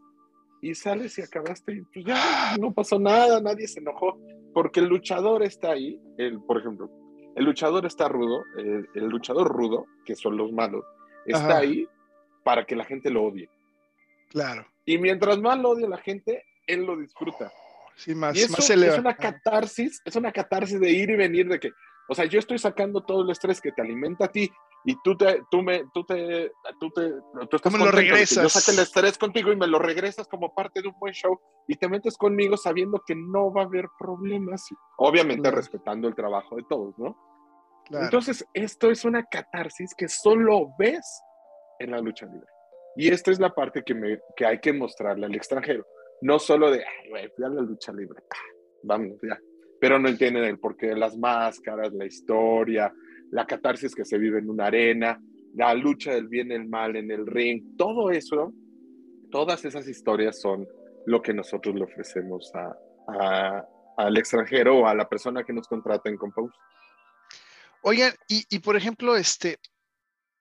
y 0.62 0.74
sales 0.74 1.18
y 1.18 1.22
acabaste 1.22 1.74
y 1.74 1.82
pues 1.82 2.06
ya 2.06 2.56
no 2.60 2.74
pasó 2.74 3.00
nada, 3.00 3.42
nadie 3.42 3.68
se 3.68 3.80
enojó, 3.80 4.18
porque 4.56 4.80
el 4.80 4.86
luchador 4.86 5.44
está 5.44 5.72
ahí, 5.72 6.00
el, 6.18 6.42
por 6.42 6.58
ejemplo, 6.58 6.90
el 7.36 7.44
luchador 7.44 7.86
está 7.86 8.08
rudo, 8.08 8.46
el, 8.58 8.88
luchador 9.10 9.50
rudo, 9.50 9.86
que 10.06 10.16
son 10.16 10.38
los 10.38 10.54
malos, 10.54 10.86
está 11.26 11.58
ahí 11.58 11.86
para 12.46 12.66
que 12.66 12.74
la 12.74 12.86
gente 12.86 13.10
lo 13.10 13.24
odie. 13.24 13.50
Claro. 14.30 14.66
Y 14.86 14.98
mientras 14.98 15.40
más 15.40 15.60
lo 15.60 15.72
odia 15.72 15.90
la 15.90 15.98
gente, 15.98 16.46
él 16.68 16.86
lo 16.86 16.96
disfruta. 16.96 17.52
Sí, 17.98 18.16
más, 18.16 18.34
y 18.38 18.44
eso 18.44 18.74
es 18.74 18.98
una 18.98 19.14
catarsis, 19.18 20.02
es 20.06 20.16
una 20.16 20.32
catarsis 20.32 20.80
de 20.80 20.90
ir 20.90 21.10
y 21.10 21.18
venir, 21.18 21.50
de 21.50 21.60
que, 21.60 21.72
o 22.08 22.16
sea, 22.16 22.24
yo 22.24 22.40
estoy 22.40 22.58
sacando 22.58 23.04
todo 23.04 23.24
el 23.24 23.32
estrés 23.32 23.60
que 23.60 23.74
te 23.74 23.82
alimenta 23.82 24.26
a 24.26 24.32
ti 24.32 24.50
y 24.86 24.96
tú 25.02 25.18
te, 25.18 25.42
tú 25.50 25.64
me, 25.64 25.84
tú 25.94 26.04
te, 26.04 26.52
tú 26.80 26.92
te, 26.92 27.12
tú 27.50 27.56
estás 27.56 27.74
me 27.74 27.80
lo 27.80 27.92
regresas. 27.92 28.44
Yo 28.44 28.50
saqué 28.50 28.72
el 28.78 28.84
estrés 28.84 29.18
contigo 29.18 29.52
y 29.52 29.56
me 29.56 29.68
lo 29.68 29.80
regresas 29.80 30.28
como 30.28 30.54
parte 30.54 30.82
de 30.82 30.88
un 30.88 31.00
buen 31.00 31.14
show 31.14 31.40
y 31.68 31.76
te 31.76 31.90
metes 31.90 32.16
conmigo 32.16 32.56
sabiendo 32.56 33.02
que 33.06 33.16
no 33.16 33.52
va 33.52 33.64
a 33.64 33.66
haber 33.66 33.88
problemas, 33.98 34.68
obviamente 34.98 35.50
respetando 35.50 36.08
el 36.08 36.14
trabajo 36.14 36.56
de 36.56 36.64
todos, 36.70 36.98
¿no? 37.00 37.18
Entonces, 37.90 38.46
esto 38.54 38.90
es 38.90 39.06
una 39.06 39.24
catarsis 39.24 39.94
que 39.96 40.08
solo 40.08 40.70
ves 40.78 41.22
en 41.80 41.92
la 41.92 42.00
lucha 42.00 42.26
libre. 42.26 42.48
Y 42.96 43.10
esta 43.10 43.32
es 43.32 43.40
la 43.40 43.54
parte 43.54 43.84
que, 43.84 43.94
me, 43.94 44.20
que 44.36 44.46
hay 44.46 44.60
que 44.60 44.74
mostrarle 44.74 45.26
al 45.26 45.36
extranjero. 45.36 45.86
No 46.22 46.40
solo 46.40 46.72
de, 46.72 46.84
ay, 46.84 47.10
güey, 47.10 47.30
fui 47.36 47.46
a 47.46 47.50
la 47.50 47.62
lucha 47.62 47.92
libre. 47.92 48.24
Vamos, 48.84 49.18
ya. 49.22 49.38
Pero 49.80 50.00
no 50.00 50.10
entienden 50.10 50.46
el 50.46 50.60
porqué 50.60 50.88
de 50.88 50.96
las 50.96 51.18
máscaras, 51.18 51.94
la 51.94 52.06
historia, 52.06 52.92
la 53.36 53.46
catarsis 53.46 53.94
que 53.94 54.06
se 54.06 54.18
vive 54.18 54.40
en 54.40 54.50
una 54.50 54.68
arena, 54.68 55.22
la 55.56 55.74
lucha 55.74 56.14
del 56.14 56.30
bien 56.30 56.52
y 56.52 56.54
el 56.54 56.70
mal 56.70 56.96
en 56.96 57.12
el 57.12 57.28
ring, 57.28 57.76
todo 57.78 58.10
eso, 58.10 58.54
todas 59.30 59.66
esas 59.66 59.90
historias 59.90 60.40
son 60.40 60.66
lo 61.06 61.22
que 61.22 61.34
nosotros 61.34 61.76
le 61.76 61.84
ofrecemos 61.84 62.50
a, 62.56 63.68
al 63.98 64.18
extranjero 64.18 64.78
o 64.78 64.88
a 64.88 64.96
la 64.96 65.10
persona 65.10 65.44
que 65.44 65.52
nos 65.52 65.68
contrata 65.68 66.10
en 66.10 66.16
Compose. 66.16 66.56
Oigan, 67.82 68.14
y, 68.30 68.60
por 68.60 68.78
ejemplo, 68.78 69.18
este, 69.18 69.60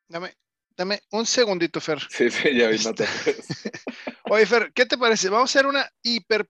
dame, 0.09 0.33
dame 0.77 1.01
un 1.11 1.27
segundito, 1.27 1.81
Fer. 1.81 1.99
Sí, 2.09 2.31
sí, 2.31 2.57
ya 2.57 2.69
vi, 2.69 2.77
Oye, 4.31 4.47
Fer, 4.47 4.73
¿qué 4.73 4.87
te 4.87 4.97
parece? 4.97 5.29
Vamos 5.31 5.51
a 5.51 5.59
hacer 5.59 5.67
una 5.69 5.85
hiper 6.01 6.47